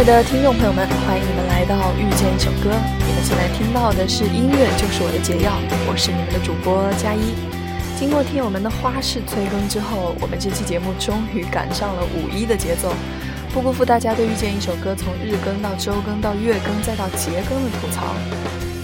[0.00, 2.70] 爱的听众朋友们，欢迎你们来到《遇见一首歌》。
[3.06, 5.52] 你们现在听到的是音乐就是我的解药，
[5.86, 7.36] 我是你们的主播佳一。
[7.98, 12.94] 经过听友们的花式催更之后，我们这期节目终于赶上了五一的节奏，
[13.52, 18.16] 不辜负大家对《遇见一首歌》从日更到周更到月更再到节更的吐槽。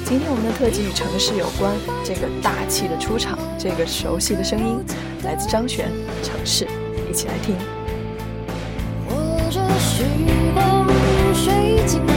[0.04, 1.72] 今天我们的特辑与城市有关，
[2.04, 4.84] 这个大气的出场，这个熟悉的声音，
[5.24, 5.88] 来自张悬，
[6.22, 6.66] 《城市》，
[7.10, 7.56] 一起来听。
[11.36, 12.15] 水晶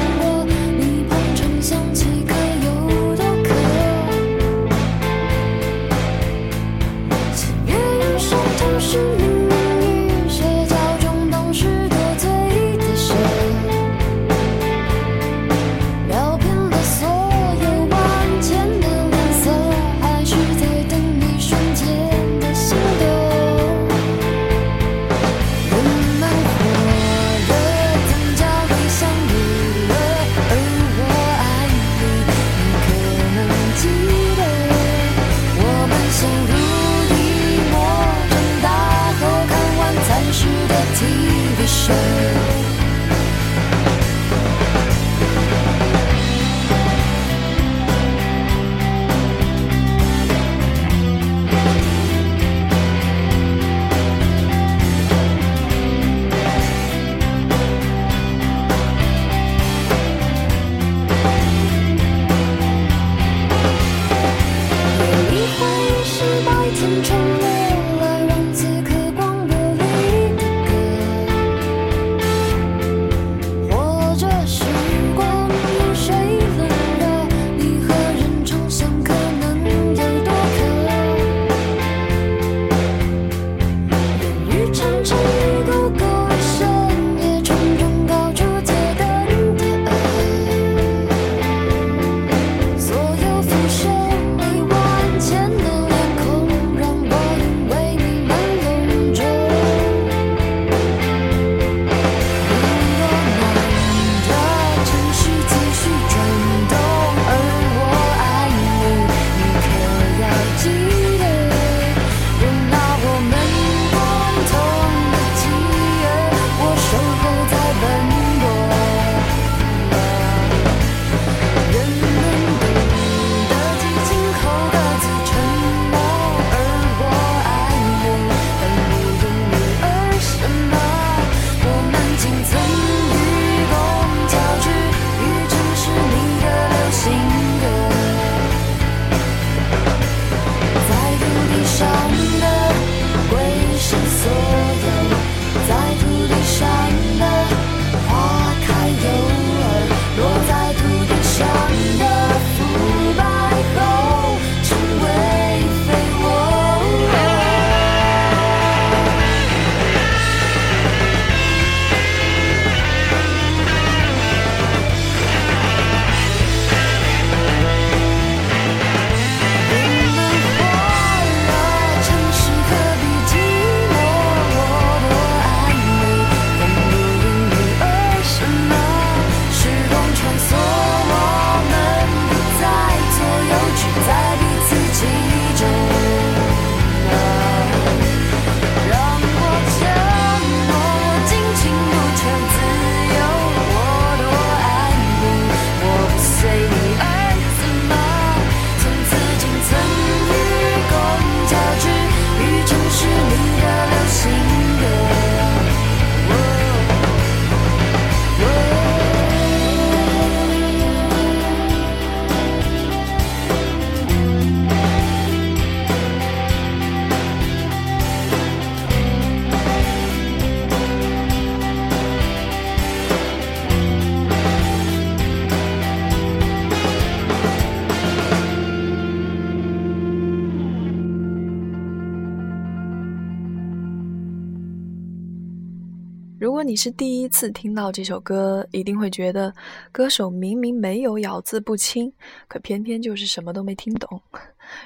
[236.69, 239.51] 你是第一次听到这首歌，一定会觉得
[239.91, 242.13] 歌手明明没有咬字不清，
[242.47, 244.21] 可偏偏就是什么都没听懂。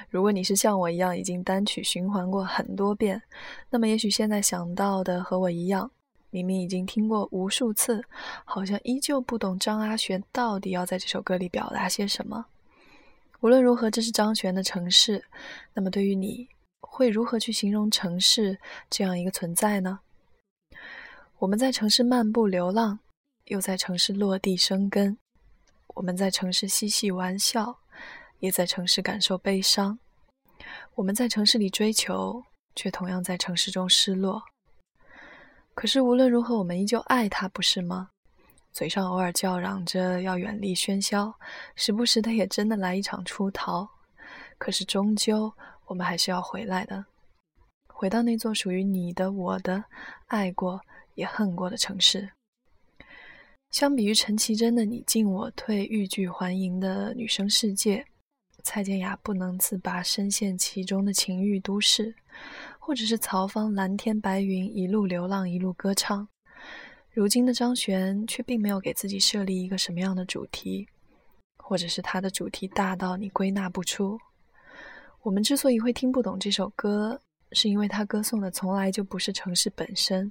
[0.08, 3.20] 如果你是像我一样已经单曲循环过很多遍，
[3.68, 5.90] 那么也许现在想到的和我一样，
[6.30, 8.02] 明明已经听过无数次，
[8.46, 12.46] 好像依旧不懂张阿玄到底要在这首歌里表达些什么。
[13.40, 15.22] 无论如何，这是张悬的城市。
[15.74, 16.48] 那么对于你，
[16.80, 18.56] 会如何去形容城市
[18.88, 20.00] 这样一个存在呢？
[21.44, 22.98] 我们在城市漫步流浪，
[23.48, 25.14] 又在城市落地生根。
[25.88, 27.80] 我们在城市嬉戏玩笑，
[28.38, 29.98] 也在城市感受悲伤。
[30.94, 32.42] 我们在城市里追求，
[32.74, 34.42] 却同样在城市中失落。
[35.74, 38.08] 可是无论如何，我们依旧爱他，不是吗？
[38.72, 41.34] 嘴上偶尔叫嚷着要远离喧嚣，
[41.76, 43.86] 时不时的也真的来一场出逃。
[44.56, 45.52] 可是终究，
[45.84, 47.04] 我们还是要回来的，
[47.88, 49.84] 回到那座属于你的、我的、
[50.28, 50.80] 爱过
[51.14, 52.30] 也恨过的城市。
[53.70, 58.06] 相比于陈绮贞的“你进我退，欲拒还迎”的女生世界，
[58.62, 62.14] 蔡健雅不能自拔、深陷其中的情欲都市，
[62.78, 66.28] 或者是曹芳蓝天白云，一路流浪，一路歌唱。
[67.10, 70.86] 如今的张悬却并没有给自己设立一个什么样的主题，
[71.58, 74.18] 或者是他的主题大到你归纳不出。
[75.22, 77.20] 我们之所以会听不懂这首歌，
[77.52, 80.30] 是因为他歌颂的从来就不是城市本身。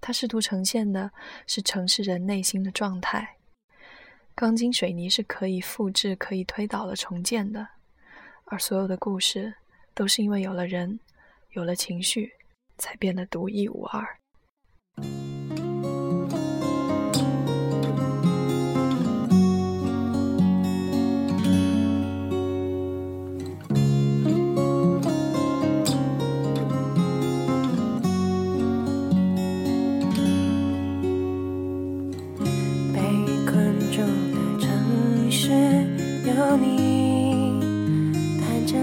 [0.00, 1.10] 它试图呈现的
[1.46, 3.36] 是城市人内心的状态。
[4.34, 7.68] 钢筋水泥是可以复制、可以推倒的、重建的，
[8.44, 9.54] 而所有的故事
[9.94, 11.00] 都是因为有了人，
[11.50, 12.32] 有了情绪，
[12.76, 14.17] 才变得独一无二。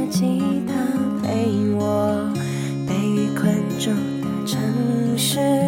[0.09, 0.73] 吉他
[1.23, 2.31] 陪我
[2.87, 3.89] 被雨困住
[4.21, 5.64] 的城市。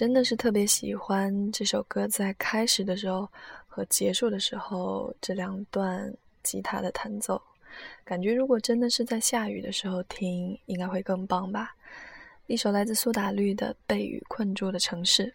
[0.00, 3.28] 真的是特别喜欢这首歌在开始的时候
[3.66, 6.10] 和结束的时候这两段
[6.42, 7.38] 吉他的弹奏，
[8.02, 11.76] 感觉如果真的是在下雨的时候听，应该会更棒吧。
[12.46, 15.26] 一首来自苏打绿的《被雨困住的城市》。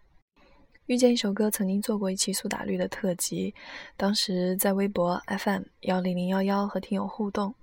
[0.88, 3.53] 遇见一首歌曾经做过一期苏打绿的特辑，
[3.95, 7.53] 当时在微博 FM 幺零零幺幺和听友互动，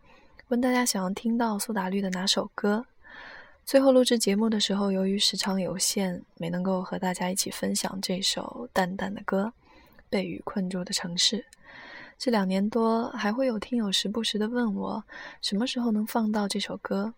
[0.46, 2.86] 问大家想要听到苏打绿的哪首歌。
[3.64, 9.52] 最后录制节目的时候，由于时长有限，没能够和大家一起分享这首淡淡的歌
[10.10, 11.38] 《被雨困住的城市》。
[12.18, 15.02] 这两年多，还会有听友时不时的问我，
[15.40, 17.14] 什么时候能放到这首歌。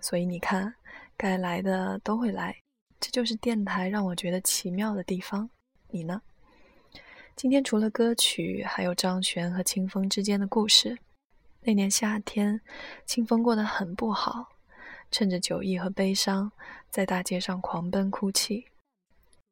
[0.00, 0.74] 所以你看，
[1.16, 2.56] 该来的都会来，
[2.98, 5.50] 这就是电台让我觉得奇妙的地方。
[5.88, 6.22] 你呢？
[7.36, 10.96] 今天除了歌曲，还有张悬和清风之间的故事。
[11.60, 12.60] 那年夏天，
[13.04, 14.53] 清风过得很不好。
[15.10, 16.50] 趁着酒意和悲伤，
[16.90, 18.66] 在大街上狂奔哭泣，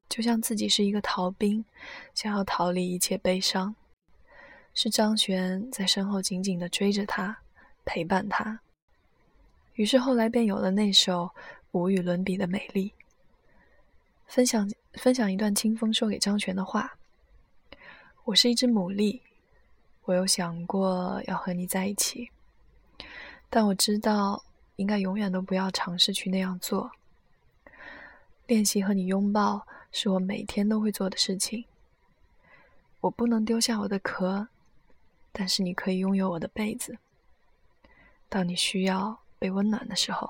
[0.09, 1.65] 就像自己是一个逃兵，
[2.15, 3.75] 想要逃离一切悲伤。
[4.75, 7.39] 是张悬在身后紧紧地追着他，
[7.85, 8.61] 陪伴他。
[9.75, 11.31] 于是后来便有了那首
[11.71, 12.93] 无与伦比的美丽。
[14.27, 16.99] 分享分享一段清风说给张悬的话
[18.25, 19.21] ：“我是一只牡蛎，
[20.05, 22.31] 我有想过要和你在一起，
[23.49, 24.43] 但我知道。”
[24.83, 26.91] 应该永远都不要尝试去那样做。
[28.49, 31.65] 练习和你拥抱是我每天都会做的事情。
[33.01, 34.49] 我不能丢下我的壳，
[35.31, 36.99] 但是你可以拥有我的被子。
[38.29, 40.29] 当你需要被温暖的时候。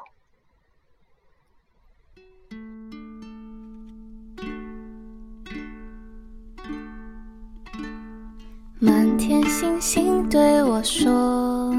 [8.79, 11.73] 满天星星对我说。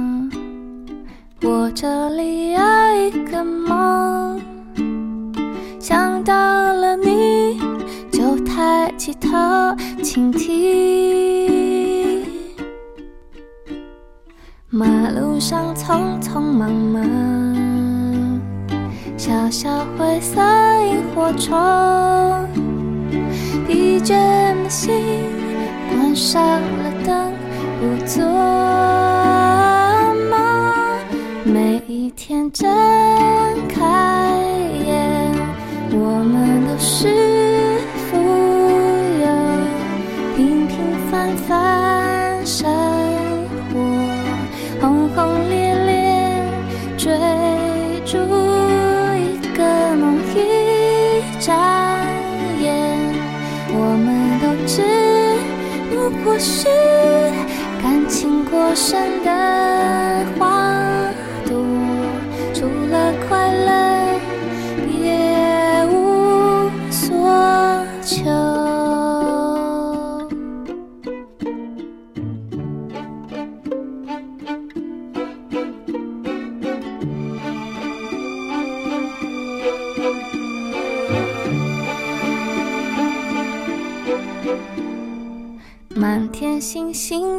[1.46, 2.60] 我这里有
[2.96, 4.42] 一个梦，
[5.78, 7.60] 想到了你
[8.10, 9.30] 就抬起头
[10.02, 12.26] 倾听。
[14.70, 18.42] 马路上匆匆忙忙，
[19.18, 20.42] 小小灰色
[20.86, 22.48] 萤火虫，
[23.68, 24.16] 疲倦
[24.64, 24.96] 的心
[25.90, 27.34] 关上了灯，
[27.82, 28.83] 不做。
[32.16, 32.70] 天睁
[33.68, 33.82] 开
[34.86, 35.32] 眼，
[35.92, 37.08] 我们都是
[38.08, 38.18] 富
[39.20, 39.26] 有，
[40.36, 40.78] 平平
[41.10, 42.70] 凡凡生
[43.72, 43.80] 活，
[44.80, 45.92] 轰轰烈烈
[46.98, 47.12] 追
[48.06, 48.18] 逐
[49.18, 49.64] 一个
[49.96, 50.38] 梦，一
[51.40, 51.52] 眨
[52.62, 52.72] 眼，
[53.74, 54.08] 我们
[54.40, 54.82] 都只
[55.90, 55.94] 不
[56.24, 56.68] 过是
[57.82, 59.32] 感情过深的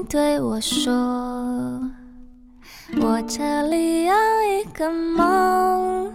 [0.08, 0.92] 对我说。
[3.00, 4.14] 我这里有
[4.50, 6.12] 一个梦，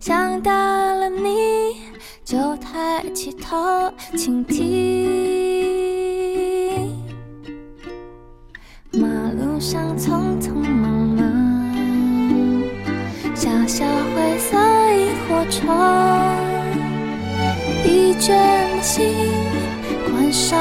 [0.00, 1.76] 想到了你
[2.24, 5.80] 就抬起头倾听。
[8.92, 11.22] 马路上匆匆忙忙，
[13.34, 13.84] 小小
[14.14, 14.56] 灰色
[14.94, 15.66] 萤火虫，
[17.82, 18.28] 疲倦
[18.76, 19.12] 的心
[20.10, 20.58] 关上，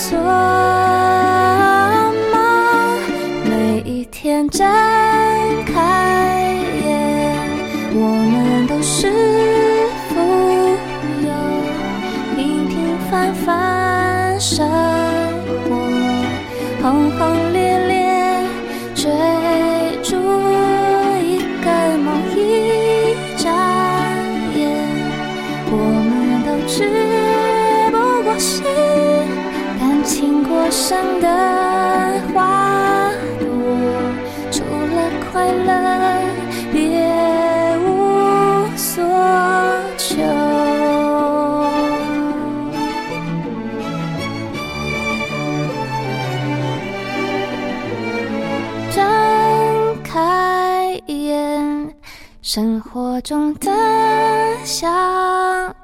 [0.00, 0.99] 错。
[52.42, 53.70] 生活中的
[54.64, 54.88] 小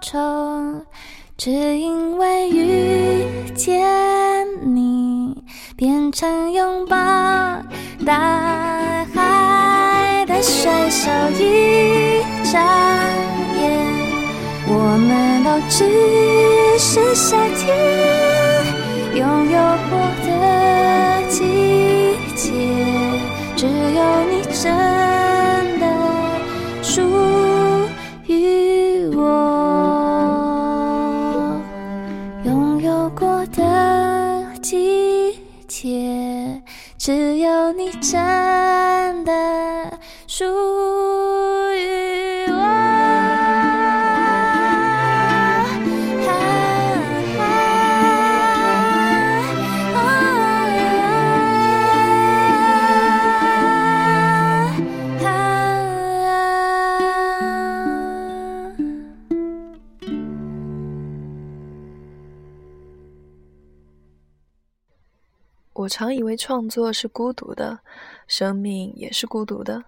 [0.01, 0.19] 丑，
[1.37, 3.87] 只因为遇见
[4.75, 5.45] 你，
[5.77, 6.97] 变成拥抱
[8.07, 10.25] 大海。
[10.27, 12.59] 的水手一眨
[13.61, 13.63] 眼，
[14.67, 15.85] 我们都只
[16.79, 17.65] 是夏天
[19.15, 19.59] 拥有
[19.91, 22.51] 过的季节，
[23.55, 24.75] 只有你真
[26.97, 27.03] 属
[28.27, 29.21] 于我。
[32.43, 35.39] 拥有过的季
[35.69, 36.63] 节，
[36.97, 40.47] 只有你真的属
[65.87, 67.79] 我常以为创作是孤独的，
[68.27, 69.85] 生命也是孤独的。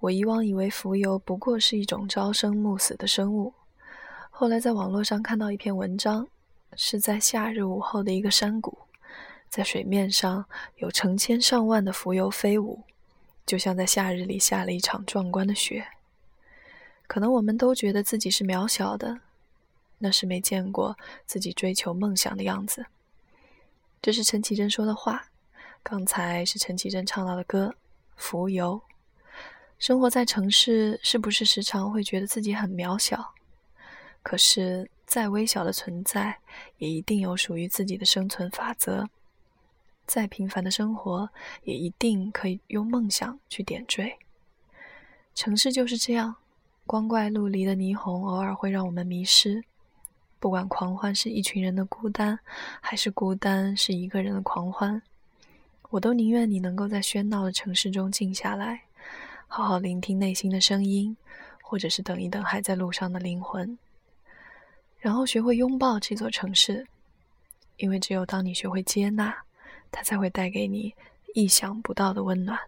[0.00, 3.54] 我以往以为浮游不过是一种朝生暮死的生物，
[4.28, 6.28] 后来在网络上看到一篇文章，
[6.76, 8.76] 是在夏日午后的一个山谷，
[9.48, 10.44] 在水面上
[10.76, 12.82] 有成千上万的浮游飞舞，
[13.46, 15.86] 就像在夏日里下了一场壮观的雪。
[17.06, 19.20] 可能我们都觉得自己是渺小的，
[19.96, 22.84] 那是没见过自己追求梦想的样子。
[24.02, 25.28] 这是陈绮贞说的话，
[25.80, 27.68] 刚才是陈绮贞唱到的歌
[28.16, 28.82] 《浮游》。
[29.78, 33.32] 生活在城市，是不是时常会觉得自己很渺小？
[34.20, 36.40] 可是，再微小的存在，
[36.78, 39.08] 也一定有属于自己的生存法则。
[40.04, 41.30] 再平凡的生活，
[41.62, 44.18] 也一定可以用梦想去点缀。
[45.32, 46.34] 城市就是这样，
[46.86, 49.62] 光怪陆离的霓虹偶尔会让我们迷失。
[50.42, 52.36] 不管狂欢是一群人的孤单，
[52.80, 55.00] 还是孤单是一个人的狂欢，
[55.88, 58.82] 我都宁愿你能够在喧闹的城市中静下来，
[59.46, 61.16] 好好聆听内心的声音，
[61.62, 63.78] 或者是等一等还在路上的灵魂，
[64.98, 66.84] 然后学会拥抱这座城市，
[67.76, 69.32] 因为只有当你学会接纳，
[69.92, 70.92] 它才会带给你
[71.34, 72.58] 意想不到的温暖。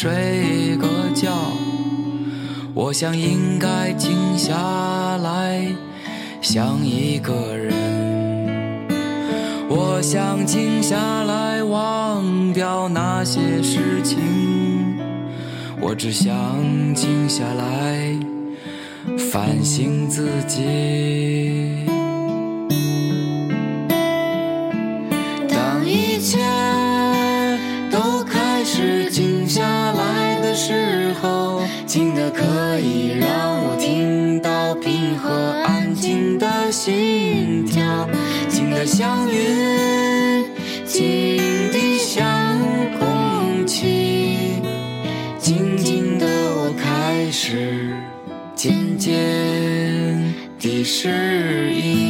[0.00, 1.30] 睡个觉，
[2.72, 4.56] 我想应该静下
[5.18, 5.62] 来
[6.40, 8.88] 想一个人，
[9.68, 14.16] 我想静下来忘掉那些事情，
[15.82, 16.32] 我只想
[16.94, 18.18] 静下来
[19.30, 21.89] 反省自己。
[35.30, 38.08] 和安静的心跳，
[38.48, 40.44] 静的像云，
[40.84, 41.38] 静
[41.70, 42.26] 的像
[42.98, 44.60] 空气，
[45.38, 47.94] 静静的我开始
[48.56, 49.14] 渐渐
[50.58, 52.09] 地适应。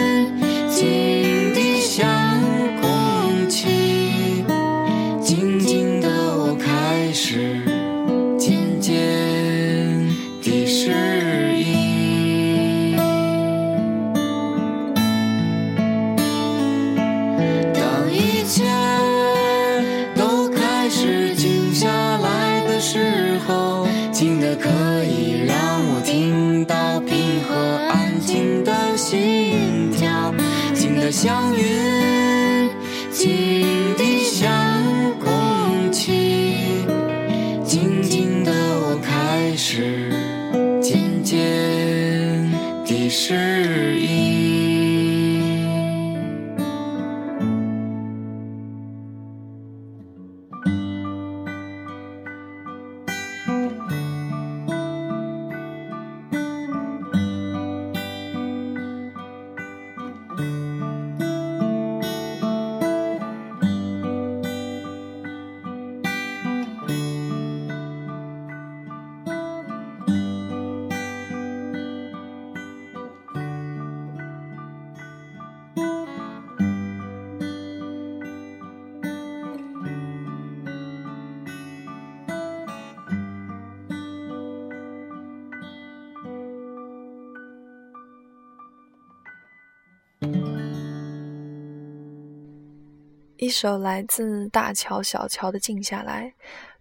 [93.41, 96.27] 一首来自大乔小乔的《静下来》。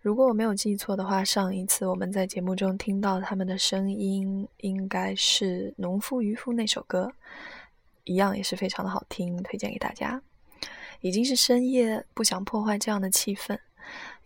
[0.03, 7.11] 如果我没有记错的话，上一次我们在节目中听到他们的声音，应该是《农夫渔夫》那首歌，
[8.05, 10.21] 一样也是非常的好听，推荐给大家。
[11.01, 13.59] 已经是深夜，不想破坏这样的气氛，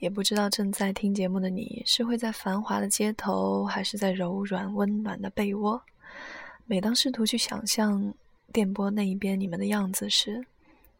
[0.00, 5.80] 也不知道正在听节目的你是会在繁华的街头，还是在柔软温暖的被窝。
[6.66, 8.12] 每当试图去想象
[8.52, 10.44] 电波那一边你们的样子时，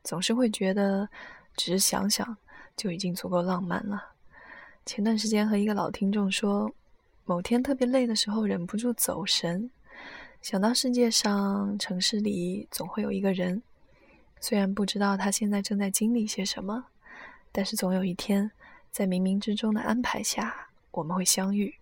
[0.05, 1.09] 总是会觉得，
[1.57, 2.37] 只是想想
[2.77, 4.13] 就已经足够浪漫了。
[4.87, 6.71] 前段时间和一个老听众说，
[7.25, 9.71] 某天特别累的时候，忍不住走神，
[10.43, 13.63] 想到世界上、城市里总会有一个人，
[14.41, 16.85] 虽然不知道他现在正在经历些什么，
[17.51, 18.51] 但是总有一天，
[18.93, 21.75] 在冥冥之中的安排下，我们会相遇。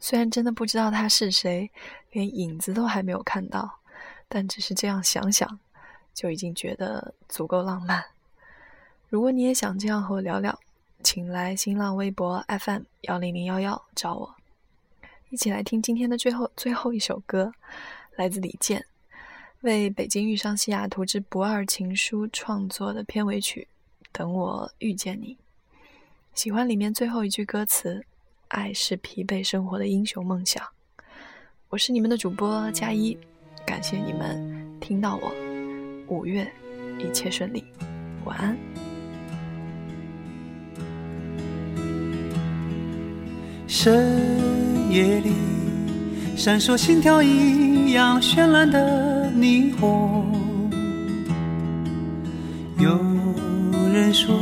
[0.00, 1.70] 虽然真的不知道他是谁，
[2.10, 3.78] 连影子都还没有看到，
[4.28, 5.60] 但只是这样想想。
[6.14, 8.04] 就已经觉得足够浪漫。
[9.08, 10.58] 如果你也想这样和我聊聊，
[11.02, 14.34] 请来新浪微博 FM 幺零零幺幺找我，
[15.30, 17.52] 一起来听今天的最后最后一首歌，
[18.16, 18.84] 来自李健
[19.62, 23.66] 为《北京遇上西雅图之不二情书》创作的片尾曲
[24.12, 25.34] 《等我遇见你》。
[26.34, 28.04] 喜欢里面最后一句歌词
[28.48, 30.64] ：“爱是疲惫生活的英雄梦想。”
[31.70, 33.18] 我是你们的主播佳一，
[33.66, 35.49] 感谢你们听到我。
[36.10, 36.44] 五月，
[36.98, 37.62] 一切顺利，
[38.24, 38.56] 晚安。
[43.68, 45.30] 深夜里，
[46.36, 50.26] 闪烁心跳一样绚烂的霓虹。
[52.76, 52.90] 有
[53.92, 54.36] 人说，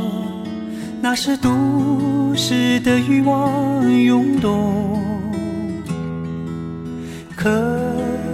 [0.99, 4.99] 那是都市的欲望涌动。
[7.35, 7.47] 可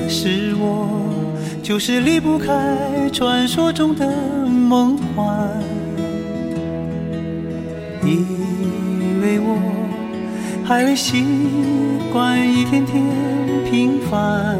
[0.07, 0.94] 是我。
[1.65, 4.08] 就是离不开传说中的
[4.47, 5.49] 梦幻，
[8.04, 9.58] 因为我
[10.63, 11.25] 还未习
[12.13, 13.04] 惯一天天
[13.67, 14.60] 平凡。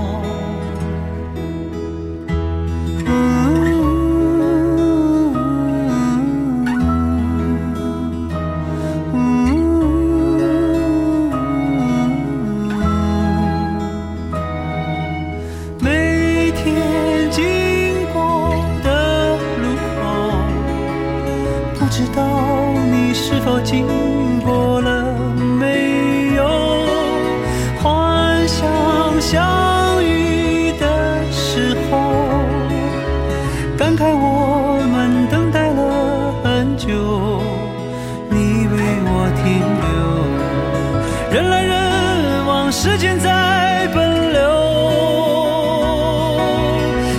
[41.31, 44.41] 人来人往时间在奔流。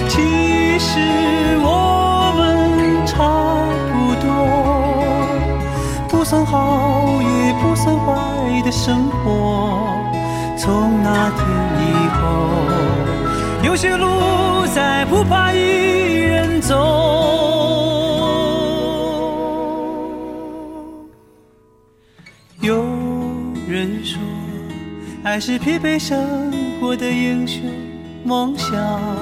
[0.07, 1.01] 其实
[1.63, 4.29] 我们差不多，
[6.11, 9.89] 不算好也不算坏的生活。
[10.59, 11.41] 从那天
[11.81, 11.83] 以
[12.21, 12.21] 后，
[13.63, 17.42] 有些路再不怕一人走。
[25.33, 27.63] 还是疲惫生活的英雄
[28.23, 29.22] 梦想。